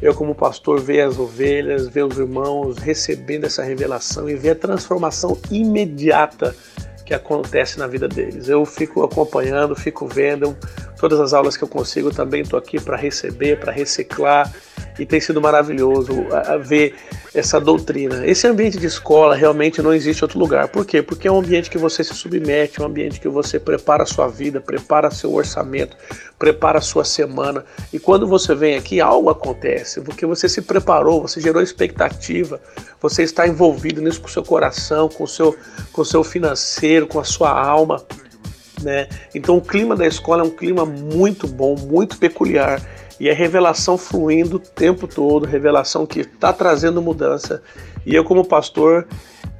eu, 0.00 0.14
como 0.14 0.34
pastor, 0.34 0.80
ver 0.80 1.02
as 1.02 1.18
ovelhas, 1.18 1.86
ver 1.86 2.04
os 2.04 2.18
irmãos 2.18 2.78
recebendo 2.78 3.44
essa 3.44 3.62
revelação 3.62 4.30
e 4.30 4.34
ver 4.34 4.50
a 4.50 4.54
transformação 4.54 5.36
imediata 5.50 6.56
que 7.04 7.12
acontece 7.12 7.78
na 7.78 7.86
vida 7.86 8.08
deles. 8.08 8.48
Eu 8.48 8.64
fico 8.64 9.02
acompanhando, 9.02 9.76
fico 9.76 10.06
vendo 10.06 10.56
todas 10.98 11.20
as 11.20 11.34
aulas 11.34 11.56
que 11.56 11.64
eu 11.64 11.68
consigo, 11.68 12.10
também 12.10 12.40
estou 12.40 12.58
aqui 12.58 12.80
para 12.80 12.96
receber, 12.96 13.58
para 13.60 13.72
reciclar 13.72 14.50
e 14.98 15.06
tem 15.06 15.20
sido 15.20 15.40
maravilhoso 15.40 16.26
a, 16.30 16.54
a 16.54 16.56
ver 16.56 16.94
essa 17.34 17.60
doutrina. 17.60 18.26
Esse 18.26 18.46
ambiente 18.46 18.76
de 18.76 18.86
escola 18.86 19.34
realmente 19.34 19.80
não 19.80 19.94
existe 19.94 20.24
outro 20.24 20.38
lugar. 20.38 20.68
Por 20.68 20.84
quê? 20.84 21.00
Porque 21.00 21.28
é 21.28 21.32
um 21.32 21.38
ambiente 21.38 21.70
que 21.70 21.78
você 21.78 22.02
se 22.02 22.14
submete, 22.14 22.80
é 22.80 22.82
um 22.82 22.86
ambiente 22.86 23.20
que 23.20 23.28
você 23.28 23.58
prepara 23.58 24.02
a 24.02 24.06
sua 24.06 24.26
vida, 24.28 24.60
prepara 24.60 25.10
seu 25.10 25.32
orçamento, 25.32 25.96
prepara 26.38 26.78
a 26.78 26.82
sua 26.82 27.04
semana. 27.04 27.64
E 27.92 27.98
quando 27.98 28.26
você 28.26 28.54
vem 28.54 28.76
aqui, 28.76 29.00
algo 29.00 29.30
acontece, 29.30 30.00
porque 30.00 30.26
você 30.26 30.48
se 30.48 30.62
preparou, 30.62 31.22
você 31.22 31.40
gerou 31.40 31.62
expectativa, 31.62 32.60
você 33.00 33.22
está 33.22 33.46
envolvido 33.46 34.00
nisso 34.00 34.20
com 34.20 34.28
o 34.28 34.30
seu 34.30 34.42
coração, 34.42 35.08
com 35.08 35.24
o 35.24 35.28
seu, 35.28 35.56
com 35.92 36.02
o 36.02 36.04
seu 36.04 36.24
financeiro, 36.24 37.06
com 37.06 37.20
a 37.20 37.24
sua 37.24 37.50
alma. 37.50 38.04
Né? 38.82 39.08
Então 39.34 39.56
o 39.56 39.60
clima 39.60 39.94
da 39.94 40.06
escola 40.06 40.42
é 40.42 40.46
um 40.46 40.50
clima 40.50 40.84
muito 40.84 41.46
bom, 41.46 41.76
muito 41.76 42.16
peculiar 42.18 42.80
e 43.20 43.28
a 43.28 43.34
revelação 43.34 43.98
fluindo 43.98 44.56
o 44.56 44.58
tempo 44.58 45.06
todo, 45.06 45.46
revelação 45.46 46.06
que 46.06 46.20
está 46.20 46.54
trazendo 46.54 47.02
mudança 47.02 47.62
E 48.06 48.14
eu, 48.14 48.24
como 48.24 48.42
pastor, 48.42 49.06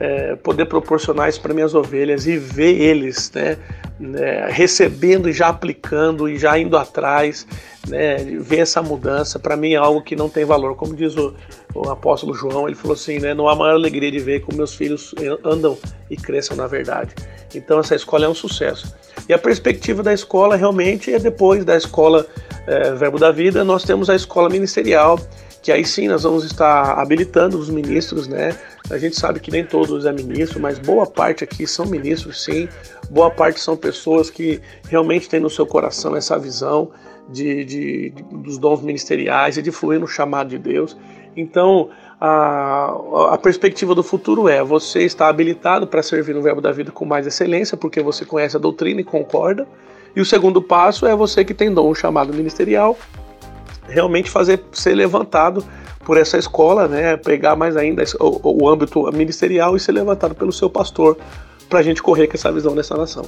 é, 0.01 0.35
poder 0.37 0.65
proporcionar 0.65 1.29
isso 1.29 1.43
para 1.43 1.53
minhas 1.53 1.75
ovelhas 1.75 2.27
e 2.27 2.39
ver 2.39 2.81
eles 2.81 3.31
né, 3.33 3.59
né, 3.99 4.47
recebendo 4.49 5.29
e 5.29 5.33
já 5.33 5.49
aplicando 5.49 6.27
e 6.27 6.39
já 6.39 6.59
indo 6.59 6.79
atrás, 6.79 7.47
né, 7.87 8.17
ver 8.41 8.61
essa 8.61 8.83
mudança, 8.83 9.39
para 9.39 9.59
mim 9.59 9.75
é 9.75 9.77
algo 9.77 10.01
que 10.01 10.17
não 10.17 10.31
tem 10.31 10.47
valor. 10.47 10.75
Como 10.75 10.97
diz 10.97 11.15
o, 11.19 11.35
o, 11.75 11.89
apóstolo 11.89 12.35
João, 12.35 12.67
ele 12.67 12.77
falou 12.77 12.95
assim: 12.95 13.19
né, 13.19 13.35
não 13.35 13.49
há 13.49 13.55
maior 13.55 13.75
alegria 13.75 14.11
de 14.11 14.19
ver 14.19 14.41
como 14.41 14.59
meus 14.59 14.75
filhos 14.75 15.15
andam 15.45 15.77
e 16.09 16.17
cresçam 16.17 16.57
na 16.57 16.67
verdade. 16.67 17.15
Então 17.55 17.81
essa 17.81 17.95
escola 17.95 18.25
é 18.25 18.29
um 18.29 18.35
sucesso. 18.35 18.95
E 19.29 19.33
a 19.33 19.39
perspectiva 19.39 20.03
da 20.03 20.13
escola 20.13 20.57
realmente 20.57 21.13
é 21.13 21.19
depois 21.19 21.65
da 21.65 21.77
escola 21.77 22.27
é, 22.67 22.93
Verbo 22.93 23.19
da 23.19 23.31
Vida, 23.31 23.65
nós 23.65 23.85
temos 23.85 24.09
a 24.11 24.15
escola 24.15 24.49
ministerial 24.49 25.19
que 25.63 25.71
aí 25.71 25.85
sim 25.85 26.09
nós 26.09 26.23
vamos 26.23 26.45
estar 26.45 26.99
habilitando 26.99 27.59
os 27.59 27.69
ministros, 27.69 28.27
né? 28.27 28.59
A 28.89 28.97
gente 28.99 29.17
sabe 29.17 29.41
que 29.41 29.51
nem 29.51 29.65
todos 29.65 30.07
é 30.07 30.13
ministro, 30.13 30.59
mas 30.59 30.79
boa 30.79 31.07
parte 31.07 31.45
aqui 31.45 31.67
são 31.67 31.87
ministros, 31.87 32.45
sim. 32.45 32.69
Boa 33.11 33.31
parte 33.31 33.61
são 33.61 33.77
pessoas 33.77 34.31
que 34.31 34.61
realmente 34.89 35.29
têm 35.29 35.39
no 35.39 35.51
seu 35.51 35.67
coração 35.67 36.17
essa 36.17 36.39
visão 36.39 36.91
de, 37.29 37.65
de, 37.65 38.11
de 38.11 38.23
dos 38.23 38.59
dons 38.59 38.81
ministeriais 38.81 39.57
e 39.59 39.63
de 39.63 39.71
fluir 39.71 40.01
no 40.01 40.09
chamado 40.09 40.49
de 40.49 40.59
Deus. 40.59 40.97
Então, 41.37 41.91
a, 42.21 42.95
a 43.33 43.39
perspectiva 43.39 43.95
do 43.95 44.03
futuro 44.03 44.49
é 44.49 44.63
você 44.63 45.03
está 45.03 45.29
habilitado 45.29 45.87
para 45.87 46.03
servir 46.03 46.35
no 46.35 46.43
Verbo 46.43 46.61
da 46.61 46.73
Vida 46.73 46.91
com 46.91 47.05
mais 47.05 47.27
excelência, 47.27 47.77
porque 47.77 48.03
você 48.03 48.25
conhece 48.25 48.57
a 48.57 48.61
doutrina 48.61 49.01
e 49.01 49.05
concorda. 49.05 49.67
E 50.15 50.21
o 50.21 50.25
segundo 50.25 50.61
passo 50.61 51.07
é 51.07 51.15
você 51.15 51.45
que 51.45 51.55
tem 51.55 51.73
dom 51.73 51.95
chamado 51.95 52.35
ministerial, 52.35 52.99
realmente 53.89 54.31
fazer 54.31 54.63
ser 54.73 54.95
levantado 54.95 55.65
por 56.05 56.17
essa 56.17 56.37
escola, 56.37 56.89
né, 56.89 57.17
pegar 57.17 57.55
mais 57.55 57.77
ainda 57.77 58.03
o, 58.19 58.65
o 58.65 58.69
âmbito 58.69 59.03
ministerial 59.13 59.77
e 59.77 59.81
ser 59.81 59.93
levantado 59.93 60.35
pelo 60.35 60.53
seu 60.53 60.69
pastor 60.69 61.17
para 61.69 61.79
a 61.79 61.83
gente 61.83 62.03
correr 62.03 62.27
com 62.27 62.35
essa 62.35 62.51
visão 62.51 62.75
dessa 62.75 62.97
nação. 62.97 63.25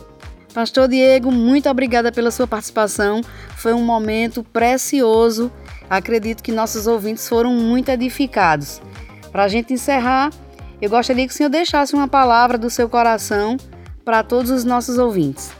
Pastor 0.53 0.87
Diego, 0.87 1.31
muito 1.31 1.69
obrigada 1.71 2.13
pela 2.13 2.31
sua 2.31 2.47
participação. 2.47 3.23
Foi 3.57 3.73
um 3.73 3.83
momento 3.83 4.45
precioso. 4.45 5.51
Acredito 5.93 6.43
que 6.43 6.51
nossos 6.51 6.87
ouvintes 6.87 7.29
foram 7.29 7.53
muito 7.53 7.91
edificados. 7.91 8.81
Para 9.31 9.45
a 9.45 9.49
gente 9.49 9.75
encerrar, 9.75 10.31
eu 10.81 10.89
gostaria 10.89 11.27
que 11.27 11.35
o 11.35 11.37
senhor 11.37 11.51
deixasse 11.51 11.93
uma 11.93 12.09
palavra 12.09 12.57
do 12.57 12.71
seu 12.71 12.89
coração 12.89 13.59
para 14.03 14.23
todos 14.23 14.51
os 14.51 14.65
nossos 14.65 14.97
ouvintes. 14.97 15.53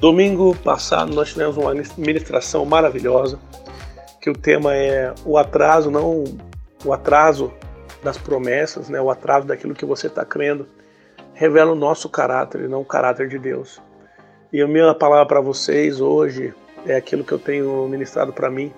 Domingo 0.00 0.56
passado 0.56 1.14
nós 1.14 1.28
tivemos 1.28 1.56
uma 1.56 1.72
ministração 1.96 2.66
maravilhosa 2.66 3.38
que 4.20 4.28
o 4.28 4.32
tema 4.32 4.74
é 4.74 5.14
o 5.24 5.38
atraso, 5.38 5.88
não 5.88 6.24
o 6.84 6.92
atraso 6.92 7.52
das 8.02 8.18
promessas, 8.18 8.88
né? 8.88 9.00
o 9.00 9.08
atraso 9.08 9.46
daquilo 9.46 9.72
que 9.72 9.86
você 9.86 10.08
está 10.08 10.24
crendo, 10.24 10.66
revela 11.32 11.70
o 11.70 11.76
nosso 11.76 12.08
caráter 12.08 12.62
e 12.62 12.66
não 12.66 12.80
o 12.80 12.84
caráter 12.84 13.28
de 13.28 13.38
Deus. 13.38 13.80
E 14.52 14.60
a 14.60 14.66
minha 14.66 14.92
palavra 14.96 15.26
para 15.26 15.40
vocês 15.40 16.00
hoje 16.00 16.52
é 16.84 16.96
aquilo 16.96 17.22
que 17.22 17.30
eu 17.30 17.38
tenho 17.38 17.86
ministrado 17.86 18.32
para 18.32 18.50
mim, 18.50 18.72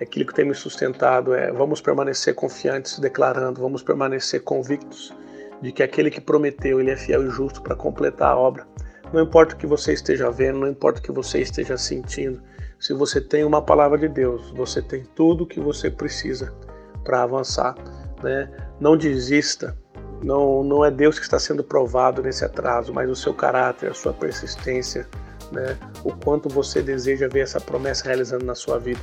aquilo 0.00 0.26
que 0.26 0.34
tem 0.34 0.44
me 0.44 0.54
sustentado, 0.54 1.34
é 1.34 1.50
vamos 1.52 1.80
permanecer 1.80 2.34
confiantes, 2.34 2.98
declarando, 2.98 3.60
vamos 3.60 3.82
permanecer 3.82 4.42
convictos 4.42 5.14
de 5.60 5.72
que 5.72 5.82
aquele 5.82 6.10
que 6.10 6.20
prometeu, 6.20 6.80
ele 6.80 6.90
é 6.90 6.96
fiel 6.96 7.26
e 7.26 7.30
justo 7.30 7.62
para 7.62 7.74
completar 7.74 8.32
a 8.32 8.36
obra. 8.36 8.66
Não 9.12 9.22
importa 9.22 9.54
o 9.54 9.58
que 9.58 9.66
você 9.66 9.92
esteja 9.92 10.30
vendo, 10.30 10.60
não 10.60 10.68
importa 10.68 11.00
o 11.00 11.02
que 11.02 11.10
você 11.10 11.40
esteja 11.40 11.76
sentindo, 11.76 12.40
se 12.78 12.94
você 12.94 13.20
tem 13.20 13.44
uma 13.44 13.60
palavra 13.60 13.98
de 13.98 14.08
Deus, 14.08 14.52
você 14.52 14.80
tem 14.80 15.02
tudo 15.02 15.42
o 15.42 15.46
que 15.46 15.58
você 15.58 15.90
precisa 15.90 16.54
para 17.02 17.24
avançar. 17.24 17.74
Né? 18.22 18.48
Não 18.78 18.96
desista. 18.96 19.76
Não, 20.22 20.62
não 20.62 20.84
é 20.84 20.90
Deus 20.90 21.18
que 21.18 21.24
está 21.24 21.38
sendo 21.38 21.64
provado 21.64 22.22
nesse 22.22 22.44
atraso, 22.44 22.92
mas 22.92 23.10
o 23.10 23.16
seu 23.16 23.34
caráter, 23.34 23.90
a 23.90 23.94
sua 23.94 24.12
persistência, 24.12 25.08
né? 25.52 25.76
o 26.04 26.12
quanto 26.12 26.48
você 26.48 26.82
deseja 26.82 27.28
ver 27.28 27.40
essa 27.40 27.60
promessa 27.60 28.04
realizando 28.04 28.44
na 28.44 28.54
sua 28.54 28.78
vida. 28.78 29.00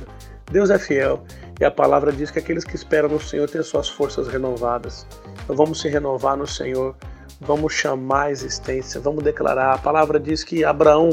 Deus 0.50 0.70
é 0.70 0.78
fiel 0.78 1.24
e 1.60 1.64
a 1.64 1.70
palavra 1.70 2.12
diz 2.12 2.30
que 2.30 2.38
aqueles 2.38 2.64
que 2.64 2.76
esperam 2.76 3.08
no 3.08 3.20
Senhor 3.20 3.48
têm 3.48 3.62
suas 3.62 3.88
forças 3.88 4.28
renovadas. 4.28 5.06
Então 5.44 5.56
vamos 5.56 5.80
se 5.80 5.88
renovar 5.88 6.36
no 6.36 6.46
Senhor, 6.46 6.94
vamos 7.40 7.72
chamar 7.72 8.26
a 8.26 8.30
existência, 8.30 9.00
vamos 9.00 9.24
declarar. 9.24 9.74
A 9.74 9.78
palavra 9.78 10.20
diz 10.20 10.44
que 10.44 10.64
Abraão 10.64 11.10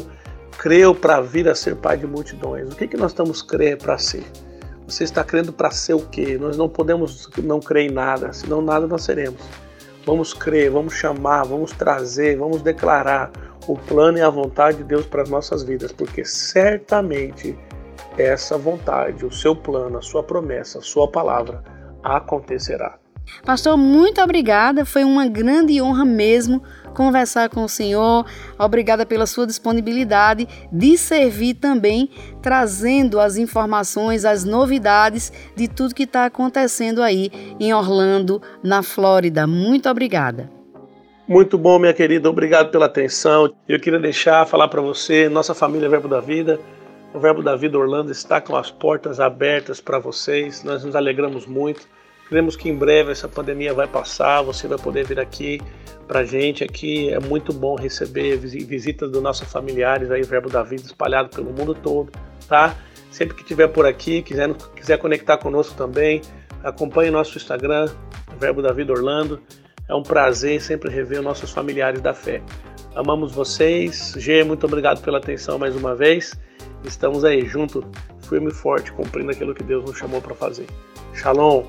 creu 0.57 0.93
para 0.93 1.19
vir 1.19 1.49
a 1.49 1.55
ser 1.55 1.75
pai 1.75 1.97
de 1.97 2.05
multidões. 2.05 2.71
O 2.71 2.75
que, 2.75 2.87
que 2.87 2.97
nós 2.97 3.11
estamos 3.11 3.41
crendo 3.41 3.83
para 3.83 3.97
ser? 3.97 4.23
Você 4.87 5.03
está 5.03 5.23
crendo 5.23 5.51
para 5.51 5.71
ser 5.71 5.93
o 5.93 6.05
quê? 6.07 6.37
Nós 6.39 6.57
não 6.57 6.69
podemos 6.69 7.29
não 7.41 7.59
crer 7.59 7.89
em 7.89 7.93
nada, 7.93 8.33
senão 8.33 8.61
nada 8.61 8.85
nós 8.85 9.03
seremos. 9.03 9.41
Vamos 10.05 10.33
crer, 10.33 10.69
vamos 10.69 10.93
chamar, 10.93 11.43
vamos 11.43 11.71
trazer, 11.71 12.37
vamos 12.37 12.61
declarar 12.61 13.31
o 13.67 13.77
plano 13.77 14.17
e 14.17 14.21
a 14.21 14.29
vontade 14.29 14.77
de 14.77 14.83
Deus 14.83 15.05
para 15.05 15.21
as 15.21 15.29
nossas 15.29 15.63
vidas, 15.63 15.91
porque 15.91 16.25
certamente 16.25 17.57
essa 18.17 18.57
vontade, 18.57 19.25
o 19.25 19.31
seu 19.31 19.55
plano, 19.55 19.97
a 19.97 20.01
sua 20.01 20.23
promessa, 20.23 20.79
a 20.79 20.81
sua 20.81 21.07
palavra 21.07 21.63
acontecerá. 22.03 22.97
Pastor, 23.45 23.77
muito 23.77 24.21
obrigada. 24.21 24.85
Foi 24.85 25.03
uma 25.03 25.27
grande 25.27 25.81
honra 25.81 26.05
mesmo 26.05 26.61
conversar 26.93 27.49
com 27.49 27.63
o 27.63 27.69
senhor. 27.69 28.25
Obrigada 28.59 29.05
pela 29.05 29.25
sua 29.25 29.47
disponibilidade 29.47 30.47
de 30.71 30.97
servir 30.97 31.55
também, 31.55 32.09
trazendo 32.41 33.19
as 33.19 33.37
informações, 33.37 34.25
as 34.25 34.43
novidades 34.43 35.31
de 35.55 35.67
tudo 35.67 35.95
que 35.95 36.03
está 36.03 36.25
acontecendo 36.25 37.01
aí 37.01 37.31
em 37.59 37.73
Orlando, 37.73 38.41
na 38.61 38.83
Flórida. 38.83 39.47
Muito 39.47 39.89
obrigada. 39.89 40.62
Muito 41.25 41.57
bom, 41.57 41.79
minha 41.79 41.93
querida. 41.93 42.29
Obrigado 42.29 42.69
pela 42.69 42.85
atenção. 42.85 43.53
Eu 43.67 43.79
queria 43.79 43.99
deixar, 43.99 44.45
falar 44.45 44.67
para 44.67 44.81
você, 44.81 45.29
nossa 45.29 45.53
família 45.53 45.87
Verbo 45.87 46.09
da 46.09 46.19
Vida. 46.19 46.59
O 47.13 47.19
Verbo 47.19 47.41
da 47.41 47.55
Vida 47.55 47.77
Orlando 47.77 48.11
está 48.11 48.41
com 48.41 48.57
as 48.57 48.69
portas 48.69 49.21
abertas 49.21 49.79
para 49.79 49.97
vocês. 49.99 50.65
Nós 50.65 50.83
nos 50.83 50.97
alegramos 50.97 51.45
muito. 51.45 51.87
Queremos 52.27 52.57
que 52.57 52.67
em 52.67 52.75
breve 52.75 53.13
essa 53.13 53.29
pandemia 53.29 53.73
vai 53.73 53.87
passar, 53.87 54.41
você 54.41 54.67
vai 54.67 54.77
poder 54.77 55.05
vir 55.05 55.17
aqui 55.17 55.61
para 56.09 56.25
gente. 56.25 56.61
Aqui 56.61 57.09
é 57.13 57.19
muito 57.21 57.53
bom 57.53 57.75
receber 57.75 58.35
visitas 58.35 59.09
dos 59.09 59.21
nossos 59.21 59.49
familiares 59.49 60.11
aí, 60.11 60.23
Verbo 60.23 60.49
da 60.49 60.61
Vida 60.61 60.83
espalhado 60.83 61.29
pelo 61.29 61.53
mundo 61.53 61.73
todo, 61.73 62.11
tá? 62.49 62.75
Sempre 63.09 63.37
que 63.37 63.45
tiver 63.45 63.69
por 63.69 63.85
aqui, 63.85 64.21
quiser, 64.21 64.53
quiser 64.75 64.97
conectar 64.97 65.37
conosco 65.37 65.73
também, 65.77 66.21
acompanhe 66.63 67.11
nosso 67.11 67.37
Instagram, 67.37 67.87
Verbo 68.37 68.61
da 68.61 68.73
Vida 68.73 68.91
Orlando. 68.91 69.39
É 69.87 69.93
um 69.93 70.01
prazer 70.01 70.61
sempre 70.61 70.89
rever 70.89 71.21
nossos 71.21 71.51
familiares 71.51 72.01
da 72.01 72.13
fé. 72.13 72.41
Amamos 72.95 73.33
vocês. 73.33 74.13
G, 74.17 74.41
muito 74.43 74.65
obrigado 74.65 75.01
pela 75.01 75.17
atenção 75.17 75.59
mais 75.59 75.75
uma 75.75 75.93
vez. 75.93 76.33
Estamos 76.85 77.25
aí 77.25 77.45
junto, 77.45 77.83
firme 78.29 78.49
e 78.49 78.53
forte, 78.53 78.93
cumprindo 78.93 79.31
aquilo 79.31 79.53
que 79.53 79.61
Deus 79.61 79.83
nos 79.83 79.97
chamou 79.97 80.21
para 80.21 80.33
fazer. 80.35 80.67
Shalom. 81.13 81.65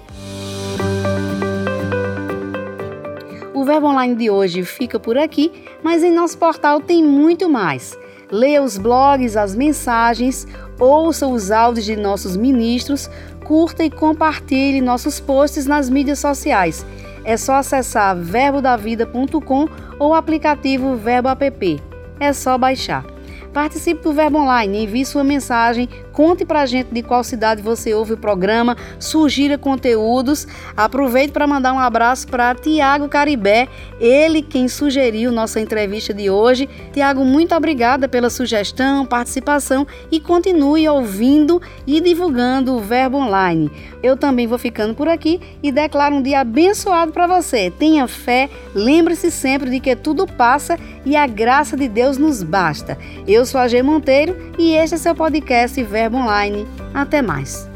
O 3.52 3.64
Verbo 3.64 3.88
Online 3.88 4.14
de 4.14 4.30
hoje 4.30 4.62
fica 4.62 5.00
por 5.00 5.18
aqui, 5.18 5.50
mas 5.82 6.04
em 6.04 6.12
nosso 6.12 6.38
portal 6.38 6.80
tem 6.80 7.02
muito 7.02 7.48
mais. 7.48 7.98
Leia 8.30 8.62
os 8.62 8.78
blogs, 8.78 9.36
as 9.36 9.56
mensagens, 9.56 10.46
ouça 10.78 11.26
os 11.26 11.50
áudios 11.50 11.84
de 11.84 11.96
nossos 11.96 12.36
ministros, 12.36 13.10
curta 13.44 13.84
e 13.84 13.90
compartilhe 13.90 14.80
nossos 14.80 15.18
posts 15.18 15.66
nas 15.66 15.90
mídias 15.90 16.20
sociais. 16.20 16.86
É 17.24 17.36
só 17.36 17.54
acessar 17.54 18.16
verbodavida.com 18.16 19.68
ou 19.98 20.10
o 20.10 20.14
aplicativo 20.14 20.96
Verbo 20.96 21.28
App. 21.28 21.82
É 22.20 22.32
só 22.32 22.58
baixar. 22.58 23.04
Participe 23.52 24.02
do 24.02 24.12
Verbo 24.12 24.38
Online, 24.38 24.84
envie 24.84 25.06
sua 25.06 25.22
mensagem, 25.22 25.88
conte 26.14 26.44
pra 26.44 26.64
gente 26.64 26.94
de 26.94 27.02
qual 27.02 27.24
cidade 27.24 27.60
você 27.60 27.92
ouve 27.92 28.12
o 28.12 28.16
programa, 28.16 28.76
sugira 29.00 29.58
conteúdos. 29.58 30.46
Aproveite 30.76 31.32
para 31.32 31.46
mandar 31.46 31.72
um 31.72 31.78
abraço 31.78 32.26
para 32.28 32.54
Tiago 32.54 33.08
Caribé, 33.08 33.68
ele 34.00 34.40
quem 34.40 34.68
sugeriu 34.68 35.32
nossa 35.32 35.60
entrevista 35.60 36.14
de 36.14 36.30
hoje. 36.30 36.68
Tiago, 36.92 37.24
muito 37.24 37.54
obrigada 37.54 38.08
pela 38.08 38.30
sugestão, 38.30 39.04
participação 39.04 39.86
e 40.10 40.20
continue 40.20 40.88
ouvindo 40.88 41.60
e 41.86 42.00
divulgando 42.00 42.74
o 42.74 42.80
Verbo 42.80 43.18
Online. 43.18 43.70
Eu 44.02 44.16
também 44.16 44.46
vou 44.46 44.58
ficando 44.58 44.94
por 44.94 45.08
aqui 45.08 45.40
e 45.62 45.72
declaro 45.72 46.14
um 46.14 46.22
dia 46.22 46.40
abençoado 46.40 47.10
para 47.10 47.26
você. 47.26 47.72
Tenha 47.76 48.06
fé, 48.06 48.48
lembre-se 48.74 49.30
sempre 49.30 49.68
de 49.68 49.80
que 49.80 49.96
tudo 49.96 50.26
passa 50.26 50.78
e 51.04 51.16
a 51.16 51.26
graça 51.26 51.76
de 51.76 51.88
Deus 51.88 52.16
nos 52.16 52.42
basta. 52.42 52.96
Eu 53.26 53.44
sou 53.44 53.60
a 53.60 53.66
G 53.66 53.82
Monteiro 53.82 54.36
e 54.58 54.72
este 54.72 54.94
é 54.94 54.98
seu 54.98 55.14
podcast 55.14 55.82
Verbo 56.04 56.18
Online. 56.18 56.66
Até 56.92 57.22
mais. 57.22 57.66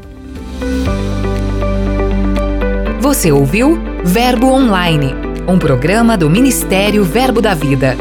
Você 3.01 3.31
ouviu 3.31 3.79
Verbo 4.03 4.51
Online, 4.51 5.15
um 5.47 5.57
programa 5.57 6.15
do 6.15 6.29
Ministério 6.29 7.03
Verbo 7.03 7.41
da 7.41 7.55
Vida. 7.55 7.97